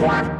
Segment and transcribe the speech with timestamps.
[0.00, 0.39] What?